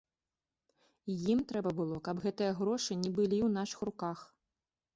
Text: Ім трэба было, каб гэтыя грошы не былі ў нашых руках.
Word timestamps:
Ім 1.33 1.39
трэба 1.51 1.75
было, 1.81 1.99
каб 2.09 2.23
гэтыя 2.25 2.57
грошы 2.63 2.99
не 3.05 3.15
былі 3.19 3.37
ў 3.43 3.49
нашых 3.61 3.79
руках. 3.91 4.19